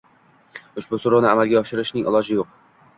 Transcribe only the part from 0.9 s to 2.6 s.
soʻrovni amalga oshirishning ilojisi